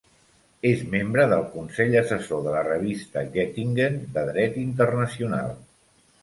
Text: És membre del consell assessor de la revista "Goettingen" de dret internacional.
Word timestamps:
És 0.67 0.79
membre 0.93 1.25
del 1.33 1.43
consell 1.57 1.97
assessor 1.99 2.41
de 2.47 2.55
la 2.55 2.63
revista 2.69 3.23
"Goettingen" 3.37 4.01
de 4.17 4.25
dret 4.31 4.59
internacional. 4.63 5.55